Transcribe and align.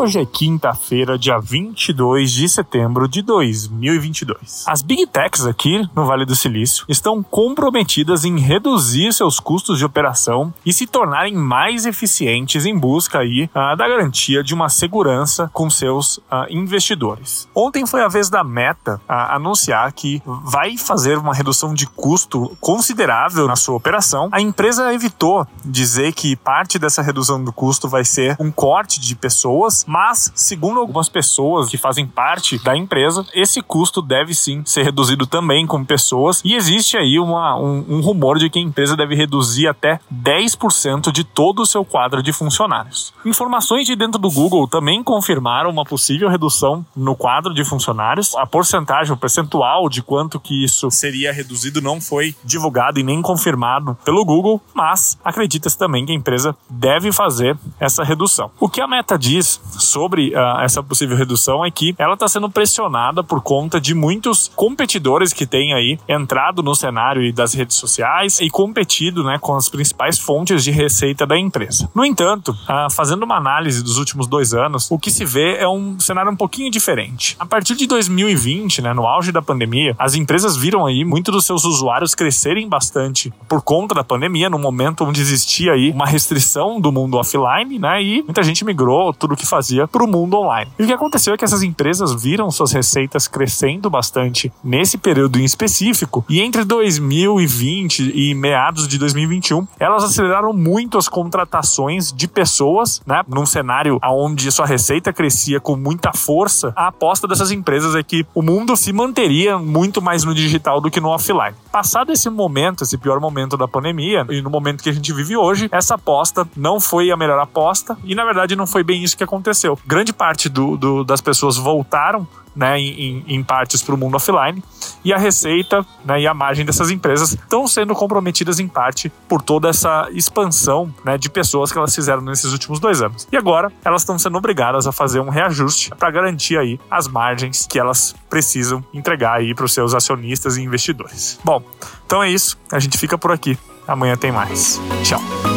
Hoje 0.00 0.18
é 0.18 0.24
quinta-feira, 0.24 1.18
dia 1.18 1.38
22 1.38 2.32
de 2.32 2.48
setembro 2.48 3.06
de 3.06 3.20
2022. 3.20 4.64
As 4.66 4.80
Big 4.80 5.06
Techs 5.06 5.44
aqui 5.44 5.86
no 5.94 6.06
Vale 6.06 6.24
do 6.24 6.34
Silício 6.34 6.86
estão 6.88 7.22
comprometidas 7.22 8.24
em 8.24 8.38
reduzir 8.38 9.12
seus 9.12 9.38
custos 9.38 9.76
de 9.76 9.84
operação 9.84 10.54
e 10.64 10.72
se 10.72 10.86
tornarem 10.86 11.34
mais 11.34 11.84
eficientes 11.84 12.64
em 12.64 12.74
busca 12.78 13.18
aí 13.18 13.50
uh, 13.54 13.76
da 13.76 13.86
garantia 13.86 14.42
de 14.42 14.54
uma 14.54 14.70
segurança 14.70 15.50
com 15.52 15.68
seus 15.68 16.16
uh, 16.16 16.46
investidores. 16.48 17.46
Ontem 17.54 17.84
foi 17.84 18.02
a 18.02 18.08
vez 18.08 18.30
da 18.30 18.42
Meta 18.42 18.94
uh, 19.06 19.34
anunciar 19.34 19.92
que 19.92 20.22
vai 20.24 20.78
fazer 20.78 21.18
uma 21.18 21.34
redução 21.34 21.74
de 21.74 21.86
custo 21.86 22.56
considerável 22.58 23.46
na 23.46 23.54
sua 23.54 23.76
operação. 23.76 24.30
A 24.32 24.40
empresa 24.40 24.94
evitou 24.94 25.46
dizer 25.62 26.14
que 26.14 26.36
parte 26.36 26.78
dessa 26.78 27.02
redução 27.02 27.44
do 27.44 27.52
custo 27.52 27.86
vai 27.86 28.02
ser 28.02 28.34
um 28.40 28.50
corte 28.50 28.98
de 28.98 29.14
pessoas 29.14 29.84
mas, 29.90 30.30
segundo 30.36 30.78
algumas 30.78 31.08
pessoas 31.08 31.68
que 31.68 31.76
fazem 31.76 32.06
parte 32.06 32.62
da 32.62 32.76
empresa, 32.76 33.26
esse 33.34 33.60
custo 33.60 34.00
deve 34.00 34.32
sim 34.34 34.62
ser 34.64 34.84
reduzido 34.84 35.26
também 35.26 35.66
com 35.66 35.84
pessoas. 35.84 36.40
E 36.44 36.54
existe 36.54 36.96
aí 36.96 37.18
uma, 37.18 37.58
um, 37.58 37.84
um 37.88 38.00
rumor 38.00 38.38
de 38.38 38.48
que 38.48 38.60
a 38.60 38.62
empresa 38.62 38.96
deve 38.96 39.16
reduzir 39.16 39.66
até 39.66 39.98
10% 40.14 41.10
de 41.10 41.24
todo 41.24 41.62
o 41.62 41.66
seu 41.66 41.84
quadro 41.84 42.22
de 42.22 42.32
funcionários. 42.32 43.12
Informações 43.24 43.84
de 43.84 43.96
dentro 43.96 44.20
do 44.20 44.30
Google 44.30 44.68
também 44.68 45.02
confirmaram 45.02 45.68
uma 45.70 45.84
possível 45.84 46.28
redução 46.28 46.86
no 46.94 47.16
quadro 47.16 47.52
de 47.52 47.64
funcionários. 47.64 48.36
A 48.36 48.46
porcentagem, 48.46 49.12
o 49.12 49.16
percentual 49.16 49.88
de 49.88 50.04
quanto 50.04 50.38
que 50.38 50.64
isso 50.64 50.88
seria 50.92 51.32
reduzido 51.32 51.82
não 51.82 52.00
foi 52.00 52.36
divulgado 52.44 53.00
e 53.00 53.02
nem 53.02 53.20
confirmado 53.20 53.98
pelo 54.04 54.24
Google, 54.24 54.62
mas 54.72 55.18
acredita-se 55.24 55.76
também 55.76 56.06
que 56.06 56.12
a 56.12 56.14
empresa 56.14 56.54
deve 56.68 57.10
fazer 57.10 57.58
essa 57.80 58.04
redução. 58.04 58.52
O 58.60 58.68
que 58.68 58.80
a 58.80 58.86
Meta 58.86 59.18
diz 59.18 59.60
sobre 59.80 60.34
uh, 60.34 60.60
essa 60.60 60.82
possível 60.82 61.16
redução 61.16 61.64
é 61.64 61.70
que 61.70 61.94
ela 61.98 62.14
está 62.14 62.28
sendo 62.28 62.48
pressionada 62.50 63.22
por 63.22 63.40
conta 63.40 63.80
de 63.80 63.94
muitos 63.94 64.50
competidores 64.54 65.32
que 65.32 65.46
têm 65.46 65.72
aí 65.72 65.98
entrado 66.08 66.62
no 66.62 66.74
cenário 66.74 67.32
das 67.32 67.54
redes 67.54 67.76
sociais 67.76 68.38
e 68.40 68.50
competido 68.50 69.24
né, 69.24 69.38
com 69.40 69.54
as 69.54 69.68
principais 69.68 70.18
fontes 70.18 70.62
de 70.62 70.70
receita 70.70 71.26
da 71.26 71.38
empresa. 71.38 71.90
No 71.94 72.04
entanto, 72.04 72.50
uh, 72.50 72.90
fazendo 72.90 73.22
uma 73.22 73.36
análise 73.36 73.82
dos 73.82 73.98
últimos 73.98 74.26
dois 74.26 74.52
anos, 74.52 74.90
o 74.90 74.98
que 74.98 75.10
se 75.10 75.24
vê 75.24 75.56
é 75.56 75.68
um 75.68 75.98
cenário 75.98 76.30
um 76.30 76.36
pouquinho 76.36 76.70
diferente. 76.70 77.36
A 77.38 77.46
partir 77.46 77.74
de 77.74 77.86
2020, 77.86 78.82
né, 78.82 78.92
no 78.92 79.06
auge 79.06 79.32
da 79.32 79.42
pandemia, 79.42 79.94
as 79.98 80.14
empresas 80.14 80.56
viram 80.56 80.86
aí 80.86 81.04
muitos 81.04 81.32
dos 81.32 81.46
seus 81.46 81.64
usuários 81.64 82.14
crescerem 82.14 82.68
bastante 82.68 83.32
por 83.48 83.62
conta 83.62 83.94
da 83.94 84.04
pandemia, 84.04 84.50
no 84.50 84.58
momento 84.58 85.04
onde 85.04 85.20
existia 85.20 85.72
aí 85.72 85.90
uma 85.90 86.06
restrição 86.06 86.80
do 86.80 86.92
mundo 86.92 87.16
offline, 87.16 87.78
né, 87.78 88.02
e 88.02 88.22
muita 88.22 88.42
gente 88.42 88.64
migrou 88.64 89.12
tudo 89.12 89.36
que 89.36 89.46
fazia 89.46 89.69
fazia 89.70 89.86
para 89.86 90.02
o 90.02 90.06
mundo 90.06 90.36
online. 90.36 90.70
E 90.78 90.82
o 90.82 90.86
que 90.86 90.92
aconteceu 90.92 91.34
é 91.34 91.36
que 91.36 91.44
essas 91.44 91.62
empresas 91.62 92.20
viram 92.20 92.50
suas 92.50 92.72
receitas 92.72 93.28
crescendo 93.28 93.88
bastante 93.88 94.52
nesse 94.64 94.98
período 94.98 95.38
em 95.38 95.44
específico, 95.44 96.24
e 96.28 96.40
entre 96.40 96.64
2020 96.64 98.12
e 98.14 98.34
meados 98.34 98.88
de 98.88 98.98
2021, 98.98 99.66
elas 99.78 100.02
aceleraram 100.02 100.52
muito 100.52 100.98
as 100.98 101.08
contratações 101.08 102.12
de 102.12 102.26
pessoas, 102.26 103.00
né? 103.06 103.22
Num 103.28 103.46
cenário 103.46 103.98
onde 104.04 104.50
sua 104.50 104.66
receita 104.66 105.12
crescia 105.12 105.60
com 105.60 105.76
muita 105.76 106.12
força, 106.12 106.72
a 106.74 106.88
aposta 106.88 107.28
dessas 107.28 107.50
empresas 107.50 107.94
é 107.94 108.02
que 108.02 108.26
o 108.34 108.42
mundo 108.42 108.76
se 108.76 108.92
manteria 108.92 109.58
muito 109.58 110.02
mais 110.02 110.24
no 110.24 110.34
digital 110.34 110.80
do 110.80 110.90
que 110.90 111.00
no 111.00 111.08
offline. 111.08 111.54
Passado 111.70 112.10
esse 112.10 112.28
momento, 112.28 112.82
esse 112.82 112.98
pior 112.98 113.20
momento 113.20 113.56
da 113.56 113.68
pandemia, 113.68 114.26
e 114.30 114.42
no 114.42 114.50
momento 114.50 114.82
que 114.82 114.90
a 114.90 114.92
gente 114.92 115.12
vive 115.12 115.36
hoje, 115.36 115.68
essa 115.70 115.94
aposta 115.94 116.48
não 116.56 116.80
foi 116.80 117.10
a 117.10 117.16
melhor 117.16 117.38
aposta, 117.38 117.96
e 118.04 118.14
na 118.14 118.24
verdade 118.24 118.56
não 118.56 118.66
foi 118.66 118.82
bem 118.82 119.04
isso 119.04 119.16
que 119.16 119.24
aconteceu 119.24 119.59
aconteceu. 119.60 119.78
Grande 119.86 120.12
parte 120.12 120.48
do, 120.48 120.76
do 120.76 121.04
das 121.04 121.20
pessoas 121.20 121.56
voltaram 121.56 122.26
né, 122.54 122.78
em, 122.80 123.24
em 123.28 123.44
partes 123.44 123.80
para 123.80 123.94
o 123.94 123.98
mundo 123.98 124.16
offline 124.16 124.62
e 125.04 125.12
a 125.12 125.18
receita 125.18 125.86
né, 126.04 126.20
e 126.20 126.26
a 126.26 126.34
margem 126.34 126.64
dessas 126.64 126.90
empresas 126.90 127.32
estão 127.32 127.66
sendo 127.66 127.94
comprometidas 127.94 128.58
em 128.58 128.66
parte 128.66 129.10
por 129.28 129.40
toda 129.40 129.68
essa 129.68 130.08
expansão 130.12 130.92
né, 131.04 131.16
de 131.16 131.30
pessoas 131.30 131.70
que 131.70 131.78
elas 131.78 131.94
fizeram 131.94 132.20
nesses 132.22 132.52
últimos 132.52 132.80
dois 132.80 133.00
anos. 133.00 133.28
E 133.30 133.36
agora 133.36 133.72
elas 133.84 134.02
estão 134.02 134.18
sendo 134.18 134.36
obrigadas 134.36 134.86
a 134.86 134.92
fazer 134.92 135.20
um 135.20 135.28
reajuste 135.28 135.90
para 135.90 136.10
garantir 136.10 136.58
aí 136.58 136.78
as 136.90 137.06
margens 137.06 137.66
que 137.66 137.78
elas 137.78 138.14
precisam 138.28 138.84
entregar 138.92 139.40
para 139.54 139.64
os 139.64 139.72
seus 139.72 139.94
acionistas 139.94 140.56
e 140.56 140.62
investidores. 140.62 141.38
Bom, 141.44 141.62
então 142.04 142.22
é 142.22 142.28
isso. 142.28 142.58
A 142.72 142.78
gente 142.78 142.98
fica 142.98 143.16
por 143.16 143.30
aqui. 143.30 143.56
Amanhã 143.86 144.16
tem 144.16 144.32
mais. 144.32 144.80
Tchau. 145.04 145.49